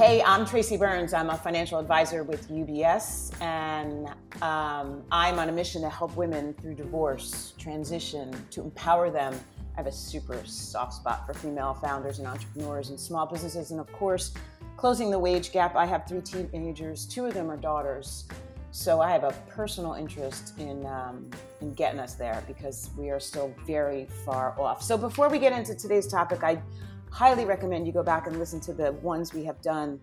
[0.00, 1.12] Hey, I'm Tracy Burns.
[1.12, 4.06] I'm a financial advisor with UBS, and
[4.40, 9.38] um, I'm on a mission to help women through divorce, transition, to empower them.
[9.74, 13.78] I have a super soft spot for female founders and entrepreneurs and small businesses, and
[13.78, 14.32] of course,
[14.78, 15.76] closing the wage gap.
[15.76, 18.24] I have three teenagers, two of them are daughters.
[18.72, 21.28] So I have a personal interest in, um,
[21.60, 24.82] in getting us there because we are still very far off.
[24.82, 26.62] So before we get into today's topic, I
[27.10, 30.00] highly recommend you go back and listen to the ones we have done,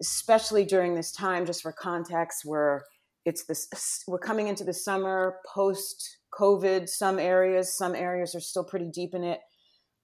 [0.00, 2.84] especially during this time, just for context, where
[3.24, 6.88] it's this we're coming into the summer post COVID.
[6.88, 9.40] Some areas, some areas are still pretty deep in it.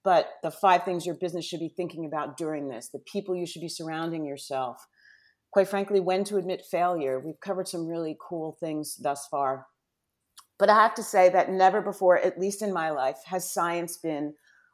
[0.03, 3.45] But the five things your business should be thinking about during this, the people you
[3.45, 4.83] should be surrounding yourself,
[5.51, 7.19] quite frankly, when to admit failure.
[7.19, 9.67] We've covered some really cool things thus far.
[10.57, 13.97] But I have to say that never before, at least in my life, has science
[13.97, 14.33] been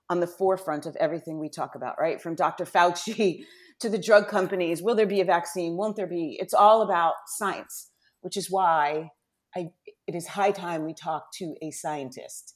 [0.10, 2.22] on the forefront of everything we talk about, right?
[2.22, 2.66] From Dr.
[2.66, 3.44] Fauci
[3.80, 4.82] to the drug companies.
[4.82, 5.78] Will there be a vaccine?
[5.78, 6.38] Won't there be?
[6.40, 7.90] It's all about science,
[8.22, 9.10] which is why
[9.56, 9.70] I,
[10.08, 12.56] it is high time we talk to a scientist.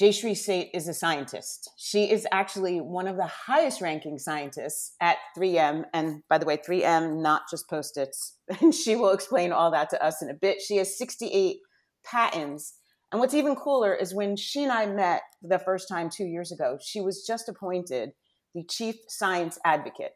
[0.00, 1.70] Jayshree Seth is a scientist.
[1.76, 5.84] She is actually one of the highest ranking scientists at 3M.
[5.92, 8.38] And by the way, 3M, not just post its.
[8.60, 10.62] And she will explain all that to us in a bit.
[10.62, 11.56] She has 68
[12.04, 12.78] patents
[13.12, 16.50] and what's even cooler is when she and I met the first time two years
[16.50, 18.12] ago, she was just appointed
[18.54, 20.12] the chief science advocate,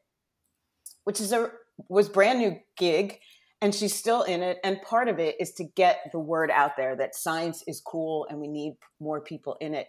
[1.05, 1.51] which is a
[1.91, 3.19] was brand new gig
[3.61, 4.59] and she's still in it.
[4.65, 8.27] And part of it is to get the word out there that science is cool
[8.31, 9.89] and we need more people in it.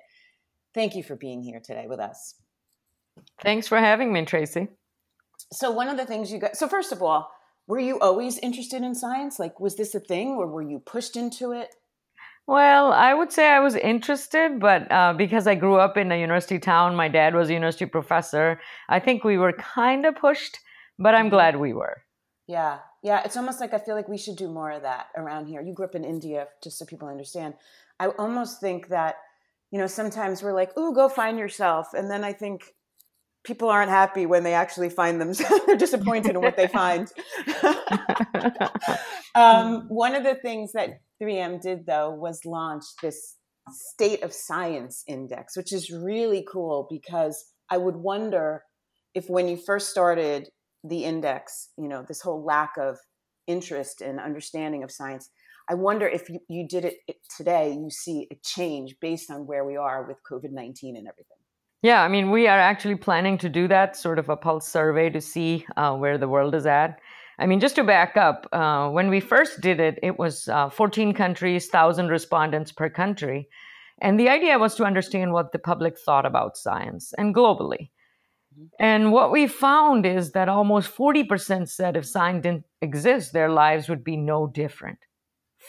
[0.73, 2.35] Thank you for being here today with us.
[3.41, 4.67] Thanks for having me tracy.
[5.53, 7.31] So one of the things you got so first of all
[7.67, 9.39] were you always interested in science?
[9.39, 11.69] Like was this a thing or were you pushed into it
[12.47, 16.19] well, I would say I was interested, but uh, because I grew up in a
[16.19, 18.61] university town, my dad was a university professor.
[18.87, 20.59] I think we were kind of pushed,
[20.97, 21.35] but I'm mm-hmm.
[21.35, 22.03] glad we were.
[22.47, 23.21] Yeah, yeah.
[23.25, 25.61] It's almost like I feel like we should do more of that around here.
[25.61, 27.55] You grew up in India, just so people understand.
[27.99, 29.15] I almost think that,
[29.69, 31.93] you know, sometimes we're like, ooh, go find yourself.
[31.93, 32.73] And then I think
[33.43, 35.61] people aren't happy when they actually find themselves.
[35.67, 37.11] They're disappointed in what they find.
[39.35, 43.35] um, one of the things that 3M did, though, was launch this
[43.71, 48.63] State of Science Index, which is really cool because I would wonder
[49.13, 50.49] if when you first started
[50.83, 52.97] the index, you know, this whole lack of
[53.47, 55.29] interest and understanding of science,
[55.69, 56.97] I wonder if you, you did it
[57.35, 61.37] today, you see a change based on where we are with COVID 19 and everything.
[61.83, 65.09] Yeah, I mean, we are actually planning to do that sort of a pulse survey
[65.09, 66.99] to see uh, where the world is at.
[67.39, 70.69] I mean, just to back up, uh, when we first did it, it was uh,
[70.69, 73.47] 14 countries, 1,000 respondents per country.
[74.01, 77.89] And the idea was to understand what the public thought about science and globally.
[78.53, 78.65] Mm-hmm.
[78.79, 83.87] And what we found is that almost 40% said if science didn't exist, their lives
[83.89, 84.99] would be no different.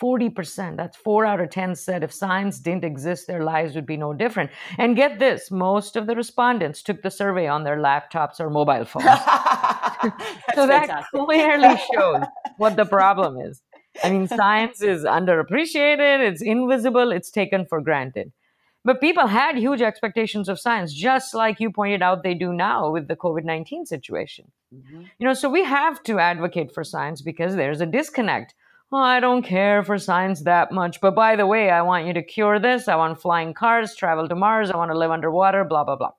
[0.01, 3.97] 40%, that's four out of 10 said if science didn't exist, their lives would be
[3.97, 4.51] no different.
[4.77, 8.85] And get this most of the respondents took the survey on their laptops or mobile
[8.85, 9.07] phones.
[10.55, 11.21] so that fantastic.
[11.21, 12.25] clearly shows
[12.57, 13.63] what the problem is.
[14.03, 18.33] I mean, science is underappreciated, it's invisible, it's taken for granted.
[18.85, 22.91] But people had huge expectations of science, just like you pointed out they do now
[22.91, 24.51] with the COVID 19 situation.
[24.75, 25.03] Mm-hmm.
[25.19, 28.55] You know, so we have to advocate for science because there's a disconnect
[28.93, 31.01] oh, I don't care for science that much.
[31.01, 32.89] But by the way, I want you to cure this.
[32.89, 34.71] I want flying cars, travel to Mars.
[34.71, 36.13] I want to live underwater, blah, blah, blah.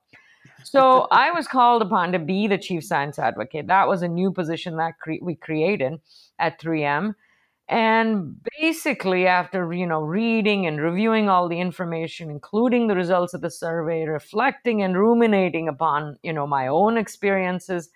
[0.64, 3.66] So I was called upon to be the chief science advocate.
[3.66, 6.00] That was a new position that cre- we created
[6.38, 7.14] at 3M.
[7.68, 13.42] And basically, after you know reading and reviewing all the information, including the results of
[13.42, 17.90] the survey, reflecting and ruminating upon you know my own experiences,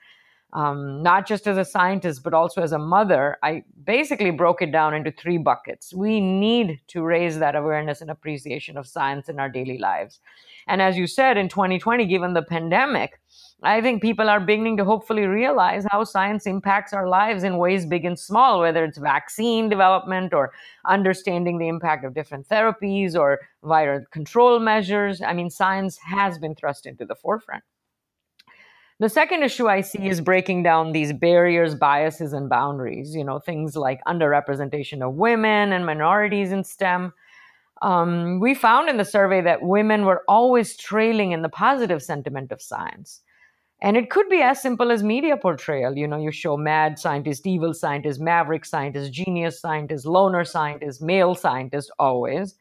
[0.55, 4.71] um, not just as a scientist, but also as a mother, I basically broke it
[4.71, 5.93] down into three buckets.
[5.93, 10.21] We need to raise that awareness and appreciation of science in our daily lives.
[10.69, 13.21] And as you said, in 2020, given the pandemic,
[13.65, 17.85] I think people are beginning to hopefully realize how science impacts our lives in ways
[17.85, 20.53] big and small, whether it's vaccine development or
[20.87, 25.21] understanding the impact of different therapies or viral control measures.
[25.21, 27.65] I mean, science has been thrust into the forefront.
[29.05, 33.15] The second issue I see is breaking down these barriers, biases, and boundaries.
[33.15, 37.13] You know, things like underrepresentation of women and minorities in STEM.
[37.83, 42.51] Um, we found in the survey that women were always trailing in the positive sentiment
[42.51, 43.21] of science.
[43.83, 45.99] And it could be as simple as media portrayal.
[45.99, 51.35] You know, you show mad scientist, evil scientist, maverick scientist, genius scientist, loner scientist, male
[51.35, 52.55] scientist, always.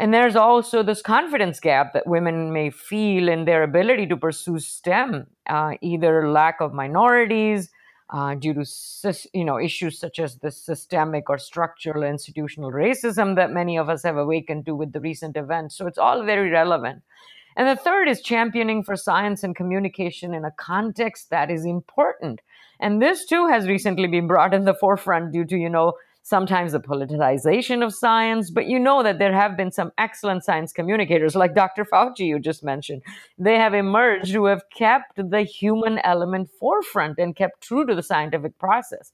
[0.00, 4.58] And there's also this confidence gap that women may feel in their ability to pursue
[4.58, 7.68] STEM, uh, either lack of minorities,
[8.08, 8.64] uh, due to
[9.34, 14.02] you know issues such as the systemic or structural institutional racism that many of us
[14.02, 15.76] have awakened to with the recent events.
[15.76, 17.02] So it's all very relevant.
[17.58, 22.40] And the third is championing for science and communication in a context that is important.
[22.80, 25.92] And this too has recently been brought in the forefront due to, you know,
[26.22, 30.72] sometimes the politicization of science, but you know that there have been some excellent science
[30.72, 31.84] communicators like Dr.
[31.84, 33.02] Fauci, you just mentioned.
[33.38, 38.02] They have emerged who have kept the human element forefront and kept true to the
[38.02, 39.12] scientific process.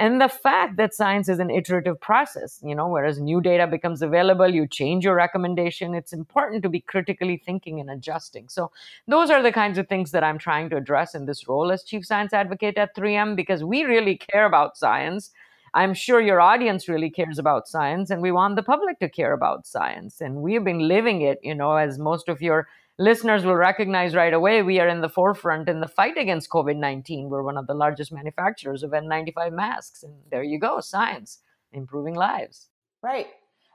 [0.00, 4.00] And the fact that science is an iterative process, you know, whereas new data becomes
[4.00, 5.94] available, you change your recommendation.
[5.94, 8.48] It's important to be critically thinking and adjusting.
[8.48, 8.70] So,
[9.06, 11.84] those are the kinds of things that I'm trying to address in this role as
[11.84, 15.32] chief science advocate at 3M because we really care about science
[15.74, 19.32] I'm sure your audience really cares about science, and we want the public to care
[19.32, 20.20] about science.
[20.20, 22.68] And we have been living it, you know, as most of your
[22.98, 24.62] listeners will recognize right away.
[24.62, 27.28] We are in the forefront in the fight against COVID 19.
[27.28, 30.02] We're one of the largest manufacturers of N95 masks.
[30.02, 31.38] And there you go science,
[31.72, 32.68] improving lives.
[33.02, 33.28] Right.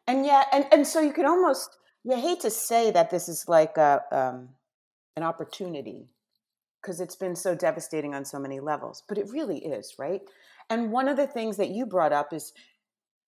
[0.08, 3.46] And yeah, and, and so you can almost, you hate to say that this is
[3.48, 4.50] like a, um,
[5.16, 6.08] an opportunity
[6.82, 10.22] because it's been so devastating on so many levels, but it really is, right?
[10.70, 12.54] And one of the things that you brought up is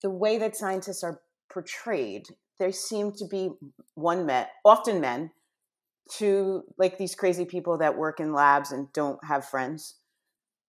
[0.01, 1.21] the way that scientists are
[1.51, 2.27] portrayed.
[2.59, 3.49] They seem to be
[3.95, 5.31] one men, often men,
[6.17, 9.95] to like these crazy people that work in labs and don't have friends.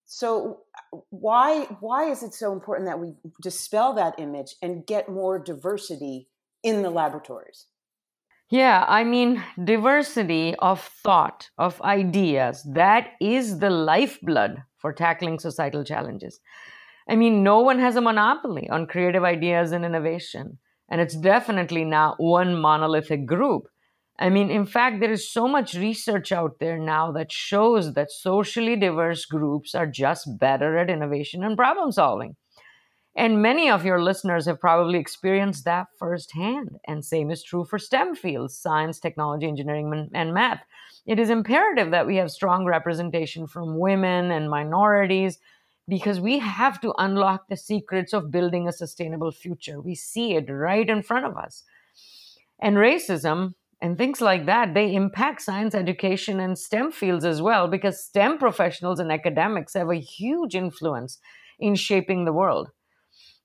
[0.07, 0.61] So
[0.93, 5.39] uh, why why is it so important that we dispel that image and get more
[5.39, 6.29] diversity
[6.63, 7.67] in the laboratories?
[8.55, 15.83] Yeah, I mean, diversity of thought, of ideas, that is the lifeblood for tackling societal
[15.83, 16.41] challenges.
[17.09, 20.59] I mean, no one has a monopoly on creative ideas and innovation.
[20.91, 23.65] And it's definitely not one monolithic group.
[24.19, 28.13] I mean, in fact, there is so much research out there now that shows that
[28.13, 32.37] socially diverse groups are just better at innovation and problem solving.
[33.17, 36.79] And many of your listeners have probably experienced that firsthand.
[36.89, 40.63] And same is true for STEM fields science, technology, engineering, and math.
[41.07, 45.39] It is imperative that we have strong representation from women and minorities
[45.87, 49.81] because we have to unlock the secrets of building a sustainable future.
[49.81, 51.63] We see it right in front of us.
[52.61, 57.69] And racism and things like that, they impact science education and STEM fields as well
[57.69, 61.19] because STEM professionals and academics have a huge influence
[61.61, 62.71] in shaping the world.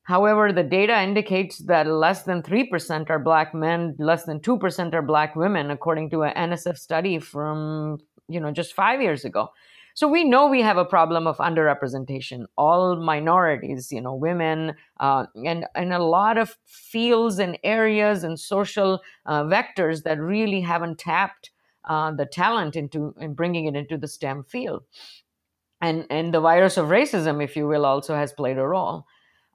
[0.10, 5.04] However, the data indicates that less than 3% are black men, less than 2% are
[5.04, 9.50] black women, according to an NSF study from, you know, just five years ago.
[9.94, 12.46] So we know we have a problem of underrepresentation.
[12.58, 18.40] All minorities, you know, women, uh, and and a lot of fields and areas and
[18.40, 21.52] social uh, vectors that really haven't tapped
[21.88, 24.86] uh, the talent into and bringing it into the STEM field.
[25.82, 29.06] And and the virus of racism, if you will, also has played a role.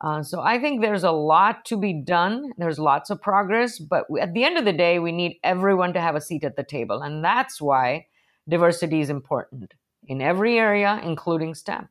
[0.00, 2.52] Uh, so I think there's a lot to be done.
[2.58, 6.00] There's lots of progress, but at the end of the day, we need everyone to
[6.00, 8.06] have a seat at the table, and that's why
[8.49, 9.73] diversity is important
[10.06, 11.88] in every area, including STEM.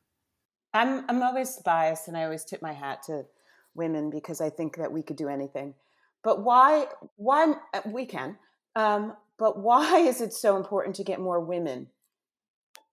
[0.72, 3.24] I'm I'm always biased, and I always tip my hat to
[3.74, 5.74] women because I think that we could do anything.
[6.22, 6.86] But why?
[7.16, 8.36] Why uh, we can?
[8.76, 11.88] Um, but why is it so important to get more women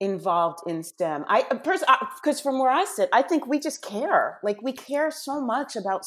[0.02, 1.24] involved in STEM.
[1.30, 4.40] I uh, because uh, from where I sit, I think we just care.
[4.44, 6.06] Like we care so much about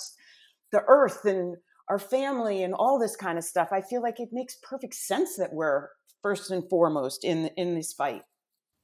[0.73, 1.57] the earth and
[1.89, 3.69] our family and all this kind of stuff.
[3.73, 5.89] I feel like it makes perfect sense that we're
[6.23, 8.23] first and foremost in in this fight.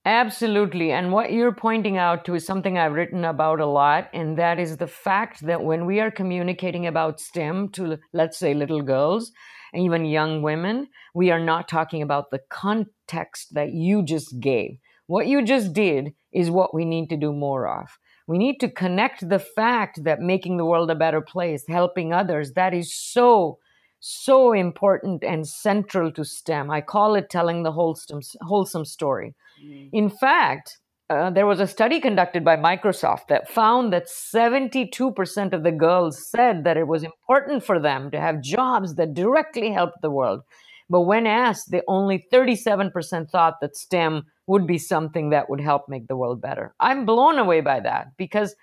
[0.07, 0.93] Absolutely.
[0.93, 4.09] And what you're pointing out to is something I've written about a lot.
[4.15, 8.55] And that is the fact that when we are communicating about STEM to, let's say,
[8.55, 9.31] little girls
[9.75, 14.79] and even young women, we are not talking about the context that you just gave.
[15.11, 17.99] What you just did is what we need to do more of.
[18.29, 22.53] We need to connect the fact that making the world a better place, helping others,
[22.53, 23.59] that is so,
[23.99, 26.71] so important and central to STEM.
[26.71, 29.35] I call it telling the wholesome, wholesome story.
[29.61, 29.91] Mm.
[29.93, 30.79] In fact,
[31.11, 36.25] uh, there was a study conducted by Microsoft that found that 72% of the girls
[36.31, 40.43] said that it was important for them to have jobs that directly helped the world.
[40.91, 45.89] But when asked, they only 37% thought that STEM would be something that would help
[45.89, 46.75] make the world better.
[46.81, 48.57] I'm blown away by that because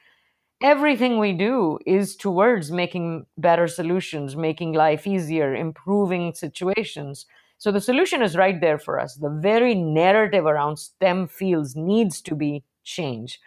[0.62, 7.26] everything we do is towards making better solutions, making life easier, improving situations.
[7.58, 9.16] So the solution is right there for us.
[9.16, 13.40] The very narrative around STEM fields needs to be changed.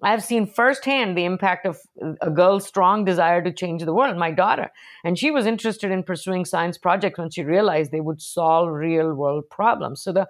[0.00, 4.16] I've seen firsthand the impact of uh, a girl's strong desire to change the world,
[4.16, 4.70] my daughter.
[5.04, 9.14] And she was interested in pursuing science projects when she realized they would solve real
[9.14, 10.02] world problems.
[10.02, 10.28] So the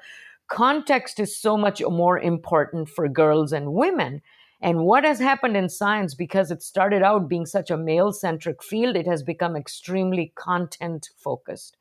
[0.49, 4.21] context is so much more important for girls and women.
[4.61, 8.62] And what has happened in science, because it started out being such a male centric
[8.62, 11.76] field, it has become extremely content focused.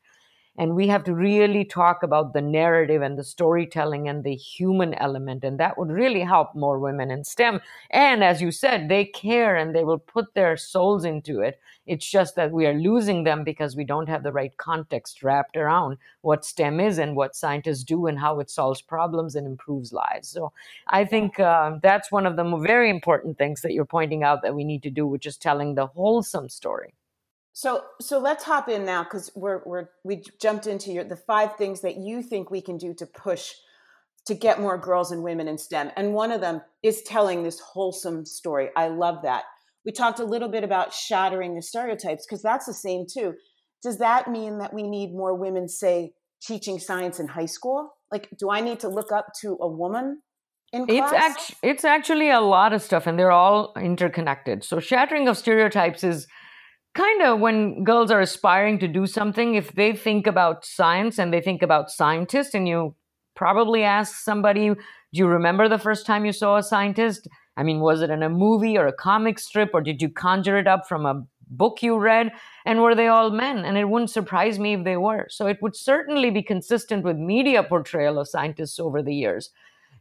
[0.58, 4.92] And we have to really talk about the narrative and the storytelling and the human
[4.94, 5.44] element.
[5.44, 7.60] And that would really help more women in STEM.
[7.90, 11.60] And as you said, they care and they will put their souls into it.
[11.86, 15.56] It's just that we are losing them because we don't have the right context wrapped
[15.56, 19.92] around what STEM is and what scientists do and how it solves problems and improves
[19.92, 20.28] lives.
[20.28, 20.52] So
[20.88, 24.56] I think uh, that's one of the very important things that you're pointing out that
[24.56, 26.94] we need to do, which is telling the wholesome story.
[27.52, 31.56] So so let's hop in now because we're we're we jumped into your the five
[31.56, 33.52] things that you think we can do to push
[34.28, 35.90] to get more girls and women in STEM.
[35.96, 38.68] And one of them is telling this wholesome story.
[38.76, 39.44] I love that.
[39.86, 43.32] We talked a little bit about shattering the stereotypes because that's the same too.
[43.82, 46.12] Does that mean that we need more women, say,
[46.42, 47.94] teaching science in high school?
[48.12, 50.20] Like, do I need to look up to a woman
[50.74, 51.12] in class?
[51.12, 54.62] It's, act- it's actually a lot of stuff, and they're all interconnected.
[54.62, 56.26] So, shattering of stereotypes is
[56.98, 61.32] kind of when girls are aspiring to do something, if they think about science and
[61.32, 62.96] they think about scientists, and you
[63.36, 64.76] probably ask somebody, Do
[65.12, 67.28] you remember the first time you saw a scientist?
[67.56, 70.58] I mean, was it in a movie or a comic strip, or did you conjure
[70.58, 72.32] it up from a book you read?
[72.66, 73.58] And were they all men?
[73.64, 75.28] And it wouldn't surprise me if they were.
[75.30, 79.50] So it would certainly be consistent with media portrayal of scientists over the years.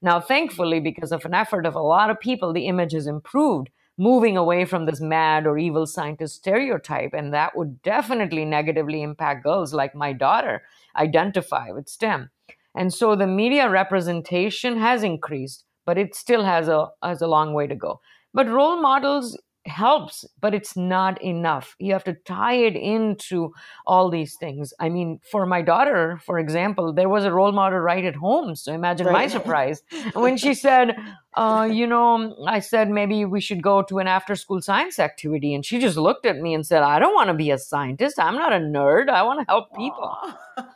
[0.02, 3.70] Now, thankfully, because of an effort of a lot of people, the image has improved
[3.98, 7.14] moving away from this mad or evil scientist stereotype.
[7.14, 10.64] And that would definitely negatively impact girls like my daughter
[10.96, 12.30] identify with STEM.
[12.76, 17.54] And so the media representation has increased, but it still has a, has a long
[17.54, 18.00] way to go.
[18.34, 21.76] But role models helps, but it's not enough.
[21.80, 23.54] You have to tie it into
[23.86, 24.74] all these things.
[24.80, 28.56] I mean, for my daughter, for example, there was a role model right at home.
[28.56, 29.14] So imagine right.
[29.14, 29.82] my surprise
[30.14, 30.96] when she said,
[31.36, 35.54] uh, you know, I said maybe we should go to an after school science activity.
[35.54, 38.20] And she just looked at me and said, I don't want to be a scientist.
[38.20, 39.10] I'm not a nerd.
[39.10, 40.18] I want to help people.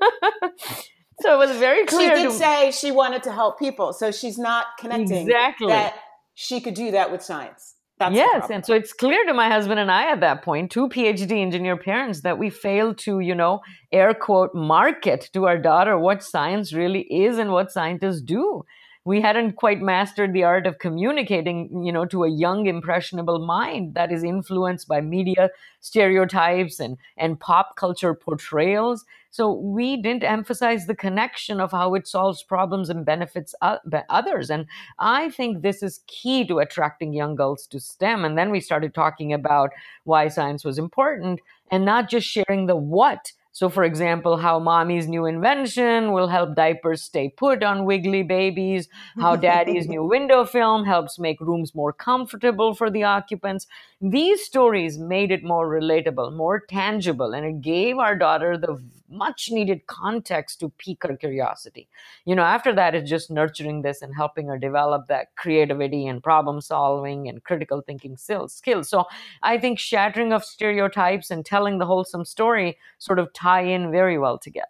[1.21, 2.15] so it was very clear.
[2.15, 2.35] She did to...
[2.35, 3.93] say she wanted to help people.
[3.93, 5.67] So she's not connecting exactly.
[5.67, 5.95] that
[6.35, 7.75] she could do that with science.
[7.99, 10.87] That's yes, and so it's clear to my husband and I at that point, two
[10.87, 13.59] PhD engineer parents, that we failed to, you know,
[13.91, 18.63] air quote, market to our daughter what science really is and what scientists do.
[19.09, 23.95] We hadn't quite mastered the art of communicating, you know, to a young, impressionable mind
[23.95, 25.49] that is influenced by media
[25.79, 29.05] stereotypes and, and pop culture portrayals.
[29.31, 34.51] So we didn't emphasize the connection of how it solves problems and benefits others.
[34.51, 34.67] And
[34.99, 38.23] I think this is key to attracting young girls to STEM.
[38.23, 39.71] And then we started talking about
[40.03, 41.39] why science was important
[41.71, 46.55] and not just sharing the what so, for example, how mommy's new invention will help
[46.55, 48.87] diapers stay put on wiggly babies,
[49.19, 53.65] how daddy's new window film helps make rooms more comfortable for the occupants.
[53.99, 59.49] These stories made it more relatable, more tangible, and it gave our daughter the much
[59.51, 61.87] needed context to pique her curiosity.
[62.25, 66.21] You know, after that, it's just nurturing this and helping her develop that creativity and
[66.21, 68.61] problem solving and critical thinking skills.
[68.87, 69.05] So
[69.41, 74.17] I think shattering of stereotypes and telling the wholesome story sort of tie in very
[74.17, 74.67] well together.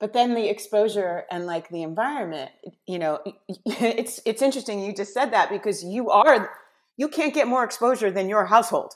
[0.00, 2.50] But then the exposure and like the environment
[2.86, 3.20] you know
[3.66, 6.50] it's it's interesting you just said that because you are
[6.96, 8.94] you can't get more exposure than your household.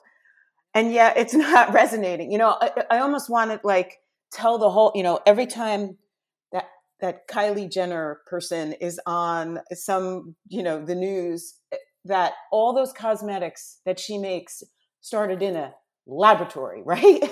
[0.75, 2.31] And yet it's not resonating.
[2.33, 3.99] You know i, I almost want to like
[4.33, 5.97] tell the whole, you know, every time
[6.53, 6.67] that
[7.01, 12.93] that Kylie Jenner person is on some, you know, the news eh, that all those
[12.93, 14.63] cosmetics that she makes
[15.01, 15.73] started in a
[16.09, 17.23] laboratory, right?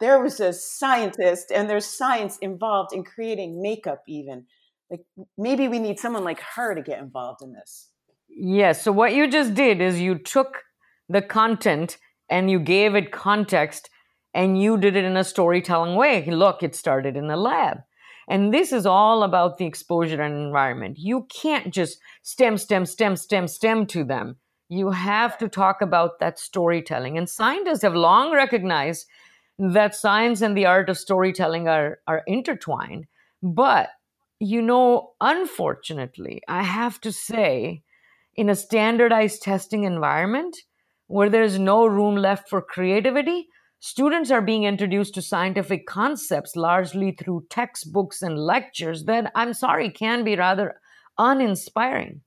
[0.00, 4.44] there was a scientist and there's science involved in creating makeup even.
[4.90, 5.04] Like
[5.36, 7.88] maybe we need someone like her to get involved in this.
[8.28, 10.58] Yes, so what you just did is you took
[11.08, 11.98] the content
[12.28, 13.90] and you gave it context
[14.34, 16.24] and you did it in a storytelling way.
[16.26, 17.78] Look, it started in the lab.
[18.28, 20.98] And this is all about the exposure and environment.
[20.98, 24.36] You can't just stem, stem, stem, stem, stem to them.
[24.68, 27.16] You have to talk about that storytelling.
[27.16, 29.06] And scientists have long recognized
[29.58, 33.06] that science and the art of storytelling are, are intertwined.
[33.42, 33.90] But,
[34.38, 37.82] you know, unfortunately, I have to say,
[38.36, 40.56] in a standardized testing environment
[41.06, 43.48] where there's no room left for creativity,
[43.80, 49.90] Students are being introduced to scientific concepts largely through textbooks and lectures that, I'm sorry,
[49.90, 50.80] can be rather
[51.16, 52.22] uninspiring.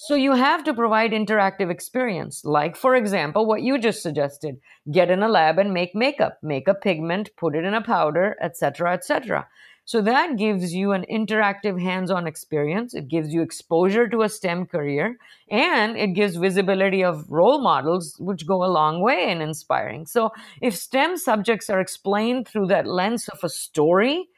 [0.00, 4.60] So you have to provide interactive experience, like, for example, what you just suggested
[4.92, 8.36] get in a lab and make makeup, make a pigment, put it in a powder,
[8.40, 9.48] etc., etc.
[9.84, 12.94] So that gives you an interactive hands on experience.
[12.94, 15.16] It gives you exposure to a STEM career
[15.50, 20.06] and it gives visibility of role models, which go a long way in inspiring.
[20.06, 20.30] So
[20.62, 24.28] if STEM subjects are explained through that lens of a story,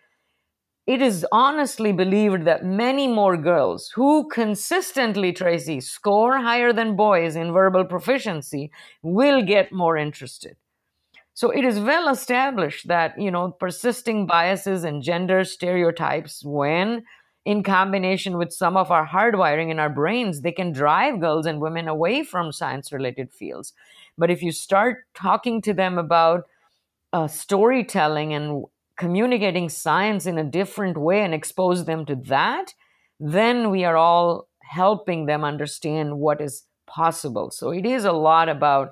[0.86, 7.36] it is honestly believed that many more girls who consistently, Tracy, score higher than boys
[7.36, 8.70] in verbal proficiency
[9.02, 10.56] will get more interested.
[11.34, 17.04] So it is well established that, you know, persisting biases and gender stereotypes, when
[17.44, 21.60] in combination with some of our hardwiring in our brains, they can drive girls and
[21.60, 23.72] women away from science related fields.
[24.18, 26.44] But if you start talking to them about
[27.12, 28.64] uh, storytelling and
[29.00, 32.74] communicating science in a different way and expose them to that,
[33.18, 37.50] then we are all helping them understand what is possible.
[37.50, 38.90] So it is a lot about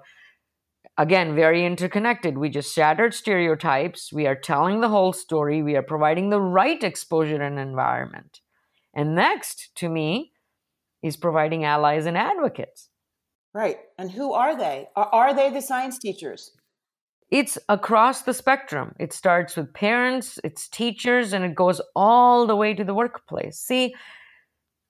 [0.97, 2.38] again very interconnected.
[2.38, 4.11] We just shattered stereotypes.
[4.11, 5.62] We are telling the whole story.
[5.62, 8.41] We are providing the right exposure and environment.
[8.95, 10.33] And next to me
[11.03, 12.88] is providing allies and advocates.
[13.53, 13.77] Right.
[13.99, 14.88] And who are they?
[14.97, 16.53] Are, are they the science teachers
[17.30, 22.56] it's across the spectrum it starts with parents it's teachers and it goes all the
[22.56, 23.94] way to the workplace see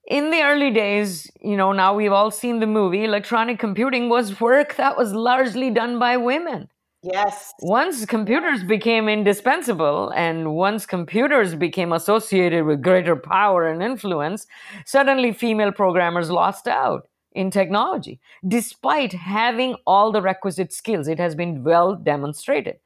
[0.09, 4.40] in the early days, you know, now we've all seen the movie, electronic computing was
[4.49, 6.68] work that was largely done by women.
[7.02, 7.52] Yes.
[7.61, 14.47] Once computers became indispensable and once computers became associated with greater power and influence,
[14.85, 21.08] suddenly female programmers lost out in technology, despite having all the requisite skills.
[21.08, 22.78] It has been well demonstrated.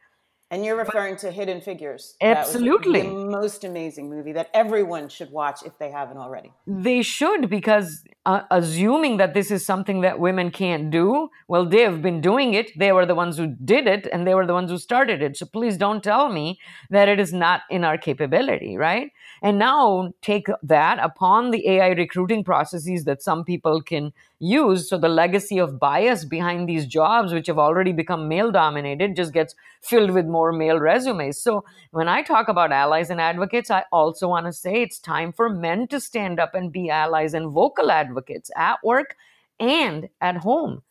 [0.53, 2.15] And you're referring to Hidden Figures.
[2.21, 3.01] Absolutely.
[3.01, 6.53] the most amazing movie that everyone should watch if they haven't already.
[6.67, 12.03] They should, because uh, assuming that this is something that women can't do, well, they've
[12.03, 12.71] been doing it.
[12.79, 15.39] They were the ones who did it, and they were the ones who started it.
[15.39, 19.11] So please don't tell me that it is not in our capability, right?
[19.41, 24.89] And now take that upon the AI recruiting processes that some people can use.
[24.89, 29.33] So the legacy of bias behind these jobs, which have already become male dominated, just
[29.33, 31.43] gets filled with more male resumes.
[31.43, 35.33] So when I talk about allies and advocates, I also want to say it's time
[35.33, 39.17] for men to stand up and be allies and vocal advocates at work
[39.59, 40.83] and at home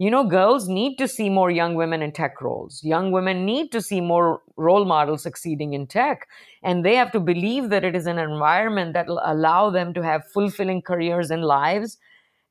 [0.00, 2.82] you know, girls need to see more young women in tech roles.
[2.82, 6.26] Young women need to see more role models succeeding in tech.
[6.62, 10.02] And they have to believe that it is an environment that will allow them to
[10.02, 11.98] have fulfilling careers and lives.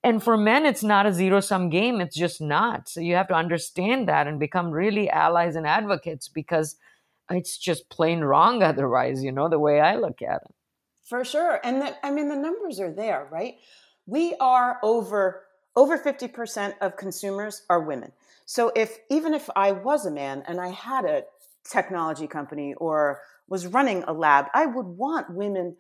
[0.04, 2.00] And for men, it's not a zero sum game.
[2.00, 2.88] It's just not.
[2.88, 6.78] So you have to understand that and become really allies and advocates because
[7.30, 10.56] it's just plain wrong otherwise, you know, the way I look at it.
[11.04, 11.60] For sure.
[11.64, 13.56] And the, I mean, the numbers are there, right?
[14.06, 15.44] We are over
[15.76, 18.12] over 50% of consumers are women.
[18.46, 21.24] So if even if I was a man and I had a
[21.64, 25.78] technology company or was running a lab, I would want women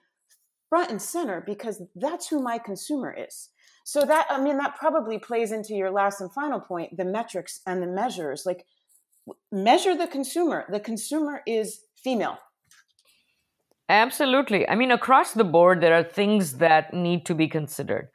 [0.69, 3.49] front and center because that's who my consumer is.
[3.91, 7.61] So that I mean that probably plays into your last and final point, the metrics
[7.65, 8.43] and the measures.
[8.45, 8.67] Like
[9.51, 10.65] measure the consumer.
[10.69, 12.37] The consumer is female.
[13.89, 14.69] Absolutely.
[14.69, 18.09] I mean across the board there are things that need to be considered.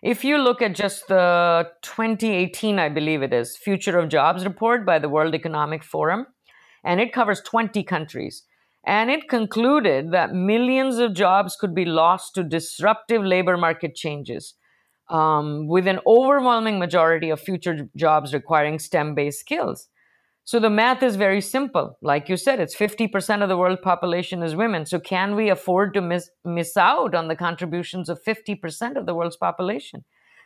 [0.00, 4.86] If you look at just the 2018, I believe it is, Future of Jobs report
[4.86, 6.26] by the World Economic Forum,
[6.84, 8.44] and it covers 20 countries.
[8.86, 14.54] And it concluded that millions of jobs could be lost to disruptive labor market changes,
[15.08, 19.88] um, with an overwhelming majority of future jobs requiring STEM based skills.
[20.46, 21.98] So the math is very simple.
[22.02, 24.86] Like you said, it's 50% of the world population is women.
[24.86, 29.14] So can we afford to miss, miss out on the contributions of 50% of the
[29.14, 30.04] world's population?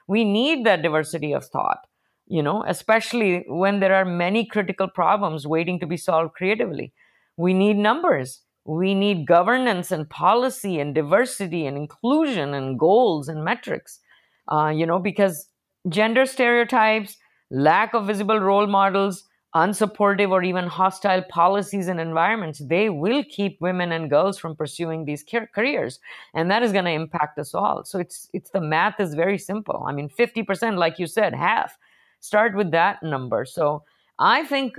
[0.08, 1.86] We need that diversity of thought,
[2.26, 6.94] you know, especially when there are many critical problems waiting to be solved creatively.
[7.36, 8.40] We need numbers.
[8.64, 14.00] We need governance and policy and diversity and inclusion and goals and metrics,
[14.50, 15.48] uh, you know, because
[15.88, 17.16] gender stereotypes,
[17.50, 23.60] lack of visible role models, unsupportive or even hostile policies and environments, they will keep
[23.60, 25.98] women and girls from pursuing these careers,
[26.34, 27.84] and that is going to impact us all.
[27.84, 29.84] So it's it's the math is very simple.
[29.86, 31.76] I mean, fifty percent, like you said, half.
[32.20, 33.44] Start with that number.
[33.44, 33.82] So
[34.18, 34.78] I think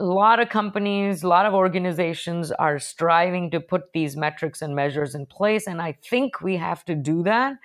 [0.00, 4.74] a lot of companies, a lot of organizations are striving to put these metrics and
[4.74, 7.56] measures in place, and I think we have to do that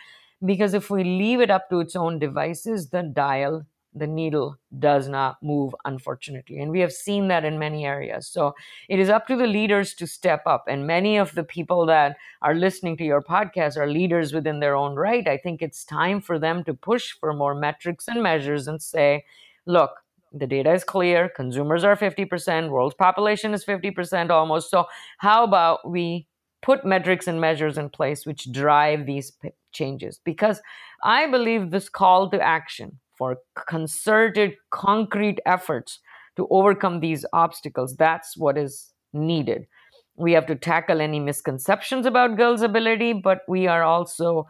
[0.46, 5.08] because if we leave it up to its own devices, the dial the needle does
[5.08, 6.60] not move, unfortunately.
[6.60, 8.28] And we have seen that in many areas.
[8.28, 8.56] So
[8.90, 10.66] it is up to the leaders to step up.
[10.68, 14.76] And many of the people that are listening to your podcast are leaders within their
[14.76, 15.28] own right.
[15.28, 19.26] I think it's time for them to push for more metrics and measures and say,
[19.66, 19.92] look,
[20.32, 21.30] the data is clear.
[21.30, 24.72] Consumers are 50%, world's population is 50% almost.
[24.72, 24.86] So
[25.20, 26.26] how about we
[26.64, 30.20] put metrics and measures in place which drive these p- changes.
[30.24, 30.62] Because
[31.04, 36.00] I believe this call to action for concerted, concrete efforts
[36.38, 39.68] to overcome these obstacles, that's what is needed.
[40.16, 44.48] We have to tackle any misconceptions about girls' ability, but we are also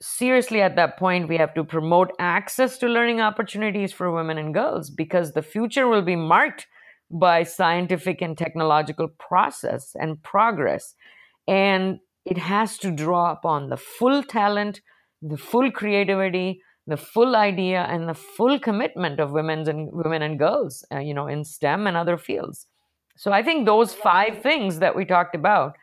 [0.00, 4.52] seriously at that point we have to promote access to learning opportunities for women and
[4.52, 6.66] girls because the future will be marked
[7.10, 10.94] by scientific and technological process and progress
[11.46, 14.80] and it has to draw upon the full talent
[15.22, 20.38] the full creativity the full idea and the full commitment of women's and women and
[20.38, 22.66] girls uh, you know in stem and other fields.
[23.16, 25.76] So i think those five things that we talked about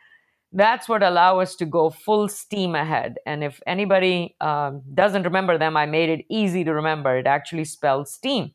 [0.54, 3.16] that's what allow us to go full steam ahead.
[3.24, 7.16] And if anybody um, doesn't remember them i made it easy to remember.
[7.16, 8.52] It actually spells steam.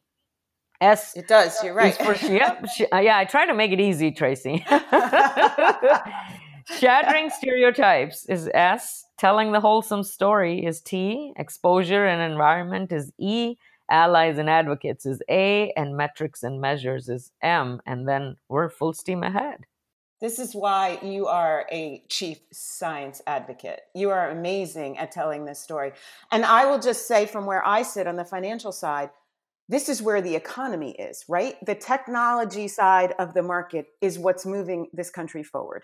[0.79, 1.95] S it does you're right.
[1.95, 2.61] for, yeah,
[3.01, 4.63] yeah i try to make it easy tracy
[6.75, 13.55] shattering stereotypes is s telling the wholesome story is t exposure and environment is e
[13.89, 18.93] allies and advocates is a and metrics and measures is m and then we're full
[18.93, 19.65] steam ahead
[20.19, 23.81] this is why you are a chief science advocate.
[23.93, 25.91] You are amazing at telling this story.
[26.31, 29.11] And I will just say, from where I sit on the financial side,
[29.69, 31.63] this is where the economy is, right?
[31.63, 35.83] The technology side of the market is what's moving this country forward.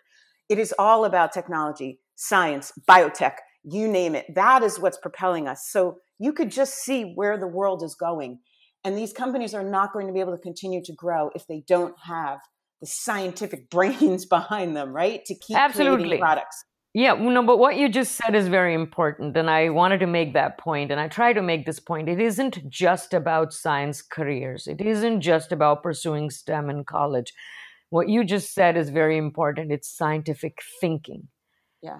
[0.53, 4.27] It is all about technology, science, biotech, you name it.
[4.35, 5.67] That is what's propelling us.
[5.71, 8.37] So you could just see where the world is going.
[8.83, 11.63] And these companies are not going to be able to continue to grow if they
[11.67, 12.37] don't have
[12.81, 15.25] the scientific brains behind them, right?
[15.25, 16.03] To keep Absolutely.
[16.03, 16.63] creating products.
[16.93, 19.35] Yeah, no, but what you just said is very important.
[19.35, 22.09] And I wanted to make that point, and I try to make this point.
[22.09, 27.33] It isn't just about science careers, it isn't just about pursuing STEM in college.
[27.93, 29.71] What you just said is very important.
[29.71, 31.27] It's scientific thinking.
[31.83, 31.99] Yeah.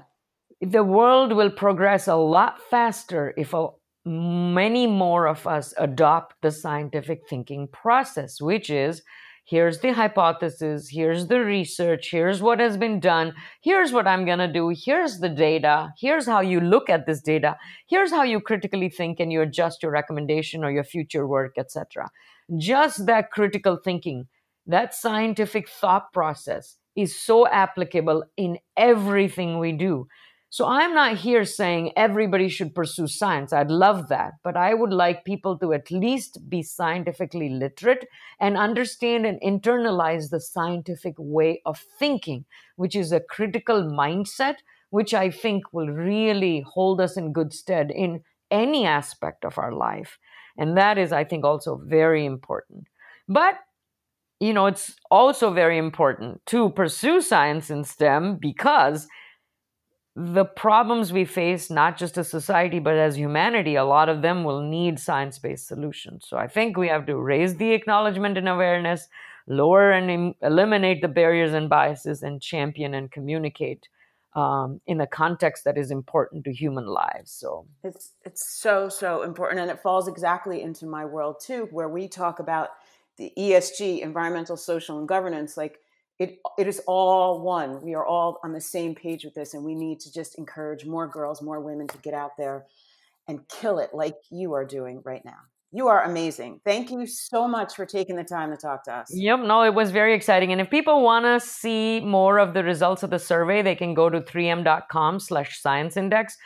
[0.59, 3.67] The world will progress a lot faster if a,
[4.03, 9.03] many more of us adopt the scientific thinking process, which is
[9.45, 14.39] here's the hypothesis, here's the research, here's what has been done, here's what I'm going
[14.39, 17.55] to do, here's the data, here's how you look at this data,
[17.87, 22.09] here's how you critically think and you adjust your recommendation or your future work, etc.
[22.57, 24.27] Just that critical thinking,
[24.67, 30.07] that scientific thought process is so applicable in everything we do.
[30.49, 33.51] So I'm not here saying everybody should pursue science.
[33.51, 34.33] I'd love that.
[34.43, 38.05] But I would like people to at least be scientifically literate
[38.39, 42.45] and understand and internalize the scientific way of thinking,
[42.75, 44.57] which is a critical mindset,
[44.91, 48.21] which I think will really hold us in good stead in
[48.51, 50.19] any aspect of our life.
[50.55, 52.85] And that is, I think, also very important.
[53.27, 53.55] But
[54.43, 59.07] you know, it's also very important to pursue science in STEM because
[60.15, 64.43] the problems we face, not just as society, but as humanity, a lot of them
[64.43, 66.25] will need science based solutions.
[66.27, 69.07] So I think we have to raise the acknowledgement and awareness,
[69.47, 73.87] lower and em- eliminate the barriers and biases, and champion and communicate
[74.35, 77.31] um, in a context that is important to human lives.
[77.31, 81.89] So it's it's so so important, and it falls exactly into my world too, where
[81.89, 82.69] we talk about
[83.17, 85.79] the ESG, environmental, social, and governance, like
[86.19, 87.81] it it is all one.
[87.81, 90.85] We are all on the same page with this, and we need to just encourage
[90.85, 92.65] more girls, more women to get out there
[93.27, 95.39] and kill it like you are doing right now.
[95.75, 96.61] You are amazing.
[96.63, 99.07] Thank you so much for taking the time to talk to us.
[99.11, 100.51] Yep, no, it was very exciting.
[100.51, 103.95] And if people want to see more of the results of the survey, they can
[103.95, 106.37] go to 3m.com slash science index.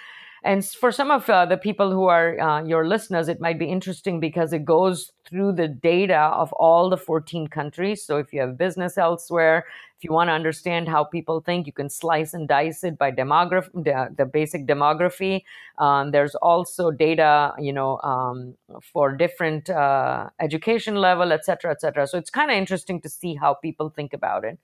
[0.48, 3.66] And for some of uh, the people who are uh, your listeners, it might be
[3.66, 8.06] interesting because it goes through the data of all the 14 countries.
[8.06, 9.66] So if you have business elsewhere,
[9.98, 13.12] if you want to understand how people think, you can slice and dice it by
[13.12, 15.42] demography, the, the basic demography.
[15.80, 21.82] Um, there's also data, you know, um, for different uh, education level, et cetera, et
[21.82, 22.08] cetera.
[22.08, 24.58] So it's kind of interesting to see how people think about it.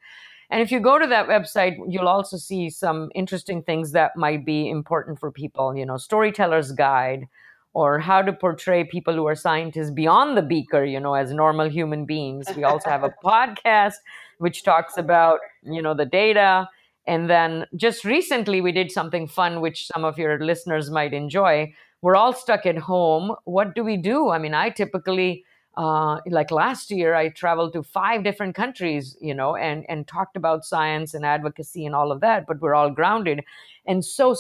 [0.54, 4.46] And if you go to that website, you'll also see some interesting things that might
[4.46, 7.28] be important for people, you know, storyteller's guide
[7.74, 11.68] or how to portray people who are scientists beyond the beaker, you know, as normal
[11.68, 12.46] human beings.
[12.56, 13.96] We also have a podcast
[14.38, 16.70] which talks about, you know, the data.
[17.08, 21.74] And then just recently we did something fun which some of your listeners might enjoy.
[22.04, 23.34] We're all stuck at home.
[23.46, 24.30] What do we do?
[24.30, 29.34] I mean, I typically uh, like last year i traveled to five different countries you
[29.34, 32.90] know and and talked about science and advocacy and all of that but we're all
[32.90, 33.44] grounded
[33.86, 34.36] and so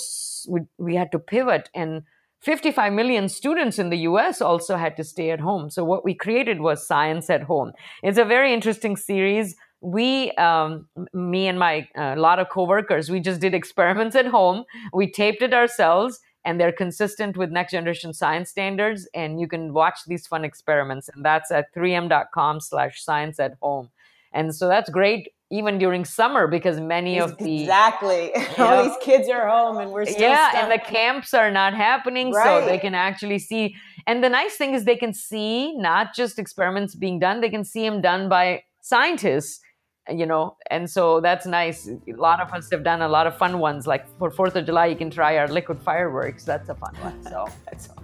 [0.47, 2.03] we, we had to pivot and
[2.41, 5.69] 55 million students in the US also had to stay at home.
[5.69, 7.71] So, what we created was Science at Home.
[8.03, 13.11] It's a very interesting series we, um, me and my a uh, lot of coworkers,
[13.11, 14.63] we just did experiments at home.
[14.93, 19.07] We taped it ourselves, and they're consistent with next generation science standards.
[19.13, 23.89] And you can watch these fun experiments, and that's at 3m.com/slash science at home.
[24.31, 28.97] And so that's great even during summer because many of the exactly all know, these
[29.01, 30.63] kids are home and we're yeah stuck.
[30.63, 32.61] and the camps are not happening right.
[32.61, 33.75] so they can actually see
[34.07, 37.63] and the nice thing is they can see not just experiments being done they can
[37.63, 39.59] see them done by scientists
[40.09, 43.37] you know and so that's nice a lot of us have done a lot of
[43.37, 46.75] fun ones like for fourth of july you can try our liquid fireworks that's a
[46.75, 48.03] fun one so that's awesome.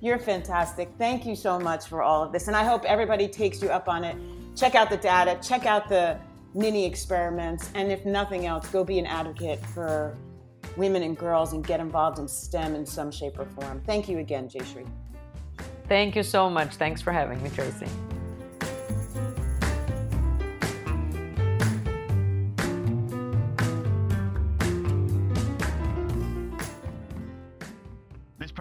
[0.00, 3.62] you're fantastic thank you so much for all of this and i hope everybody takes
[3.62, 4.16] you up on it
[4.54, 6.18] check out the data check out the
[6.56, 10.16] mini experiments, and if nothing else, go be an advocate for
[10.76, 13.82] women and girls and get involved in STEM in some shape or form.
[13.86, 14.88] Thank you again, Jayshree.
[15.88, 16.74] Thank you so much.
[16.74, 17.86] Thanks for having me, Tracy.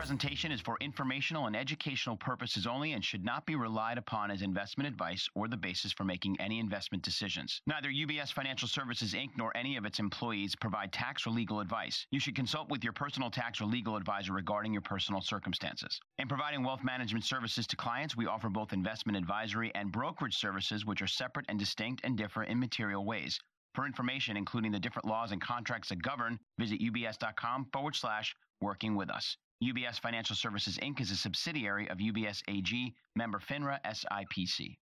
[0.05, 4.43] Presentation is for informational and educational purposes only and should not be relied upon as
[4.43, 7.59] investment advice or the basis for making any investment decisions.
[7.65, 9.29] Neither UBS Financial Services Inc.
[9.35, 12.05] nor any of its employees provide tax or legal advice.
[12.11, 15.99] You should consult with your personal tax or legal advisor regarding your personal circumstances.
[16.19, 20.85] In providing wealth management services to clients, we offer both investment advisory and brokerage services,
[20.85, 23.39] which are separate and distinct and differ in material ways.
[23.73, 28.95] For information, including the different laws and contracts that govern, visit ubs.com forward slash working
[28.95, 29.35] with us.
[29.65, 31.01] UBS Financial Services Inc.
[31.01, 34.77] is a subsidiary of UBS AG, member FINRA SIPC.